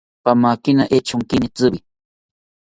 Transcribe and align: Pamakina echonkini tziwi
Pamakina 0.23 0.83
echonkini 0.97 1.47
tziwi 1.55 1.79